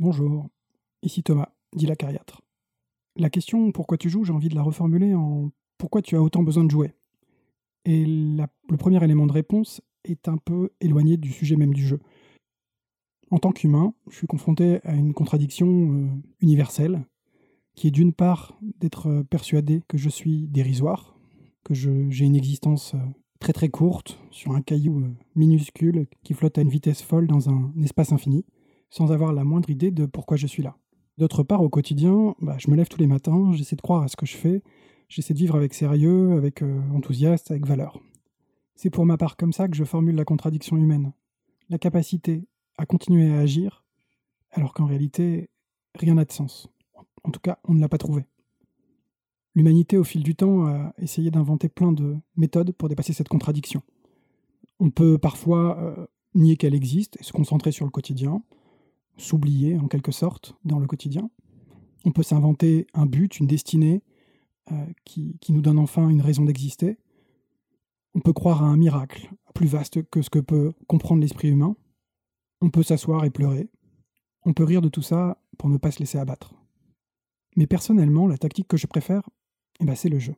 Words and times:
Bonjour, 0.00 0.46
ici 1.02 1.24
Thomas, 1.24 1.48
dit 1.74 1.86
la 1.86 1.96
cariatre. 1.96 2.40
La 3.16 3.30
question 3.30 3.72
pourquoi 3.72 3.98
tu 3.98 4.08
joues, 4.08 4.22
j'ai 4.22 4.32
envie 4.32 4.48
de 4.48 4.54
la 4.54 4.62
reformuler 4.62 5.12
en 5.12 5.50
pourquoi 5.76 6.02
tu 6.02 6.14
as 6.14 6.22
autant 6.22 6.44
besoin 6.44 6.62
de 6.62 6.70
jouer. 6.70 6.94
Et 7.84 8.06
le 8.06 8.76
premier 8.78 9.02
élément 9.02 9.26
de 9.26 9.32
réponse 9.32 9.80
est 10.04 10.28
un 10.28 10.36
peu 10.36 10.70
éloigné 10.80 11.16
du 11.16 11.32
sujet 11.32 11.56
même 11.56 11.74
du 11.74 11.84
jeu. 11.84 11.98
En 13.32 13.40
tant 13.40 13.50
qu'humain, 13.50 13.92
je 14.08 14.14
suis 14.14 14.28
confronté 14.28 14.78
à 14.84 14.94
une 14.94 15.14
contradiction 15.14 15.66
euh, 15.66 16.08
universelle, 16.40 17.04
qui 17.74 17.88
est 17.88 17.90
d'une 17.90 18.12
part 18.12 18.56
d'être 18.62 19.24
persuadé 19.28 19.82
que 19.88 19.98
je 19.98 20.08
suis 20.08 20.46
dérisoire, 20.46 21.18
que 21.64 21.74
j'ai 21.74 22.24
une 22.24 22.36
existence 22.36 22.94
euh, 22.94 22.98
très 23.40 23.52
très 23.52 23.68
courte 23.68 24.20
sur 24.30 24.52
un 24.52 24.62
caillou 24.62 25.00
euh, 25.00 25.10
minuscule 25.34 26.06
qui 26.22 26.34
flotte 26.34 26.56
à 26.56 26.62
une 26.62 26.70
vitesse 26.70 27.02
folle 27.02 27.26
dans 27.26 27.50
un 27.50 27.72
espace 27.82 28.12
infini, 28.12 28.44
sans 28.90 29.12
avoir 29.12 29.32
la 29.32 29.44
moindre 29.44 29.70
idée 29.70 29.90
de 29.90 30.06
pourquoi 30.06 30.36
je 30.36 30.46
suis 30.46 30.62
là. 30.62 30.76
D'autre 31.18 31.42
part, 31.42 31.62
au 31.62 31.68
quotidien, 31.68 32.34
bah, 32.40 32.56
je 32.58 32.70
me 32.70 32.76
lève 32.76 32.88
tous 32.88 33.00
les 33.00 33.06
matins, 33.06 33.52
j'essaie 33.52 33.76
de 33.76 33.80
croire 33.80 34.02
à 34.02 34.08
ce 34.08 34.16
que 34.16 34.26
je 34.26 34.36
fais, 34.36 34.62
j'essaie 35.08 35.34
de 35.34 35.38
vivre 35.38 35.56
avec 35.56 35.74
sérieux, 35.74 36.32
avec 36.32 36.62
euh, 36.62 36.80
enthousiasme, 36.94 37.52
avec 37.52 37.66
valeur. 37.66 38.00
C'est 38.76 38.90
pour 38.90 39.04
ma 39.04 39.16
part 39.16 39.36
comme 39.36 39.52
ça 39.52 39.66
que 39.66 39.76
je 39.76 39.84
formule 39.84 40.14
la 40.14 40.24
contradiction 40.24 40.76
humaine. 40.76 41.12
La 41.68 41.78
capacité 41.78 42.46
à 42.76 42.86
continuer 42.86 43.32
à 43.32 43.40
agir, 43.40 43.84
alors 44.52 44.72
qu'en 44.72 44.86
réalité, 44.86 45.50
rien 45.96 46.14
n'a 46.14 46.24
de 46.24 46.32
sens. 46.32 46.68
En 47.24 47.30
tout 47.30 47.40
cas, 47.40 47.58
on 47.64 47.74
ne 47.74 47.80
l'a 47.80 47.88
pas 47.88 47.98
trouvé. 47.98 48.24
L'humanité, 49.56 49.96
au 49.96 50.04
fil 50.04 50.22
du 50.22 50.36
temps, 50.36 50.66
a 50.66 50.92
essayé 50.98 51.32
d'inventer 51.32 51.68
plein 51.68 51.90
de 51.90 52.16
méthodes 52.36 52.70
pour 52.70 52.88
dépasser 52.88 53.12
cette 53.12 53.28
contradiction. 53.28 53.82
On 54.78 54.90
peut 54.90 55.18
parfois 55.18 55.76
euh, 55.80 56.06
nier 56.34 56.56
qu'elle 56.56 56.74
existe 56.74 57.20
et 57.20 57.24
se 57.24 57.32
concentrer 57.32 57.72
sur 57.72 57.84
le 57.84 57.90
quotidien, 57.90 58.44
s'oublier 59.18 59.76
en 59.78 59.88
quelque 59.88 60.12
sorte 60.12 60.54
dans 60.64 60.78
le 60.78 60.86
quotidien. 60.86 61.30
On 62.04 62.12
peut 62.12 62.22
s'inventer 62.22 62.86
un 62.94 63.04
but, 63.04 63.38
une 63.38 63.46
destinée 63.46 64.02
euh, 64.72 64.86
qui, 65.04 65.36
qui, 65.40 65.52
nous 65.52 65.60
donne 65.60 65.78
enfin 65.78 66.08
une 66.08 66.22
raison 66.22 66.44
d'exister. 66.44 66.98
On 68.14 68.20
peut 68.20 68.32
croire 68.32 68.62
à 68.62 68.66
un 68.66 68.76
miracle 68.76 69.30
plus 69.54 69.66
vaste 69.66 70.02
que 70.10 70.22
ce 70.22 70.30
que 70.30 70.38
peut 70.38 70.72
comprendre 70.86 71.20
l'esprit 71.20 71.48
humain. 71.48 71.76
On 72.60 72.70
peut 72.70 72.82
s'asseoir 72.82 73.24
et 73.24 73.30
pleurer. 73.30 73.68
On 74.44 74.54
peut 74.54 74.64
rire 74.64 74.80
de 74.82 74.88
tout 74.88 75.02
ça 75.02 75.42
pour 75.58 75.68
ne 75.68 75.76
pas 75.76 75.90
se 75.90 75.98
laisser 75.98 76.18
abattre. 76.18 76.54
Mais 77.56 77.66
personnellement, 77.66 78.26
la 78.26 78.38
tactique 78.38 78.68
que 78.68 78.76
je 78.76 78.86
préfère, 78.86 79.28
eh 79.80 79.84
ben, 79.84 79.94
c'est 79.94 80.08
le 80.08 80.18
jeu. 80.18 80.34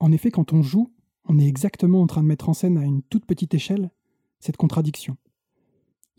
En 0.00 0.12
effet, 0.12 0.30
quand 0.30 0.52
on 0.52 0.62
joue, 0.62 0.92
on 1.24 1.38
est 1.38 1.46
exactement 1.46 2.00
en 2.00 2.06
train 2.06 2.22
de 2.22 2.28
mettre 2.28 2.48
en 2.48 2.54
scène 2.54 2.78
à 2.78 2.84
une 2.84 3.02
toute 3.02 3.26
petite 3.26 3.54
échelle 3.54 3.90
cette 4.38 4.56
contradiction. 4.56 5.16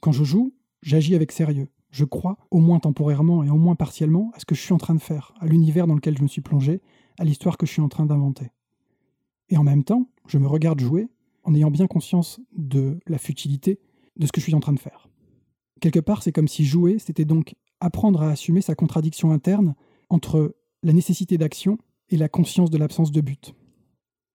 Quand 0.01 0.11
je 0.11 0.23
joue, 0.23 0.53
J'agis 0.81 1.15
avec 1.15 1.31
sérieux. 1.31 1.67
Je 1.91 2.05
crois, 2.05 2.37
au 2.51 2.59
moins 2.59 2.79
temporairement 2.79 3.43
et 3.43 3.49
au 3.49 3.57
moins 3.57 3.75
partiellement, 3.75 4.31
à 4.35 4.39
ce 4.39 4.45
que 4.45 4.55
je 4.55 4.61
suis 4.61 4.73
en 4.73 4.77
train 4.77 4.95
de 4.95 5.01
faire, 5.01 5.33
à 5.39 5.47
l'univers 5.47 5.87
dans 5.87 5.95
lequel 5.95 6.17
je 6.17 6.23
me 6.23 6.27
suis 6.27 6.41
plongé, 6.41 6.81
à 7.17 7.23
l'histoire 7.23 7.57
que 7.57 7.65
je 7.65 7.71
suis 7.71 7.81
en 7.81 7.89
train 7.89 8.05
d'inventer. 8.05 8.51
Et 9.49 9.57
en 9.57 9.63
même 9.63 9.83
temps, 9.83 10.09
je 10.27 10.37
me 10.37 10.47
regarde 10.47 10.79
jouer 10.79 11.07
en 11.43 11.55
ayant 11.55 11.71
bien 11.71 11.87
conscience 11.87 12.39
de 12.55 12.99
la 13.07 13.17
futilité 13.17 13.79
de 14.17 14.27
ce 14.27 14.31
que 14.31 14.39
je 14.39 14.45
suis 14.45 14.55
en 14.55 14.59
train 14.59 14.73
de 14.73 14.79
faire. 14.79 15.09
Quelque 15.81 15.99
part, 15.99 16.21
c'est 16.21 16.31
comme 16.31 16.47
si 16.47 16.65
jouer, 16.65 16.99
c'était 16.99 17.25
donc 17.25 17.55
apprendre 17.79 18.21
à 18.21 18.29
assumer 18.29 18.61
sa 18.61 18.75
contradiction 18.75 19.31
interne 19.31 19.75
entre 20.09 20.55
la 20.83 20.93
nécessité 20.93 21.37
d'action 21.37 21.77
et 22.09 22.17
la 22.17 22.29
conscience 22.29 22.69
de 22.69 22.77
l'absence 22.77 23.11
de 23.11 23.21
but. 23.21 23.55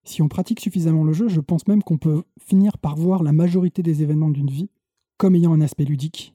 Si 0.04 0.22
on 0.22 0.28
pratique 0.28 0.60
suffisamment 0.60 1.04
le 1.04 1.12
jeu, 1.12 1.28
je 1.28 1.40
pense 1.40 1.66
même 1.66 1.82
qu'on 1.82 1.98
peut 1.98 2.24
finir 2.38 2.78
par 2.78 2.96
voir 2.96 3.22
la 3.22 3.32
majorité 3.32 3.82
des 3.82 4.02
événements 4.02 4.30
d'une 4.30 4.50
vie 4.50 4.70
comme 5.16 5.34
ayant 5.34 5.52
un 5.52 5.60
aspect 5.60 5.84
ludique, 5.84 6.34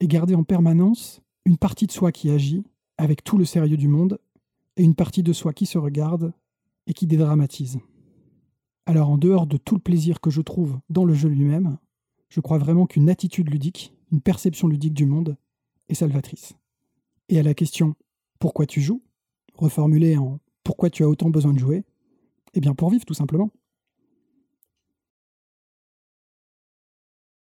et 0.00 0.08
garder 0.08 0.34
en 0.34 0.44
permanence 0.44 1.22
une 1.44 1.56
partie 1.56 1.86
de 1.86 1.92
soi 1.92 2.12
qui 2.12 2.30
agit 2.30 2.64
avec 2.98 3.24
tout 3.24 3.38
le 3.38 3.44
sérieux 3.44 3.76
du 3.76 3.88
monde, 3.88 4.18
et 4.76 4.82
une 4.82 4.94
partie 4.94 5.22
de 5.22 5.32
soi 5.32 5.52
qui 5.52 5.66
se 5.66 5.78
regarde 5.78 6.32
et 6.86 6.94
qui 6.94 7.06
dédramatise. 7.06 7.78
Alors 8.84 9.10
en 9.10 9.18
dehors 9.18 9.46
de 9.46 9.56
tout 9.56 9.74
le 9.74 9.80
plaisir 9.80 10.20
que 10.20 10.30
je 10.30 10.40
trouve 10.40 10.78
dans 10.90 11.04
le 11.04 11.14
jeu 11.14 11.28
lui-même, 11.28 11.78
je 12.28 12.40
crois 12.40 12.58
vraiment 12.58 12.86
qu'une 12.86 13.08
attitude 13.08 13.50
ludique, 13.50 13.92
une 14.12 14.20
perception 14.20 14.68
ludique 14.68 14.94
du 14.94 15.06
monde, 15.06 15.36
est 15.88 15.94
salvatrice. 15.94 16.54
Et 17.28 17.38
à 17.38 17.42
la 17.42 17.54
question 17.54 17.94
pourquoi 18.38 18.66
tu 18.66 18.80
joues, 18.80 19.02
reformulée 19.54 20.16
en 20.16 20.38
pourquoi 20.62 20.90
tu 20.90 21.02
as 21.02 21.08
autant 21.08 21.30
besoin 21.30 21.52
de 21.52 21.58
jouer, 21.58 21.84
eh 22.54 22.60
bien 22.60 22.74
pour 22.74 22.90
vivre 22.90 23.04
tout 23.04 23.14
simplement. 23.14 23.50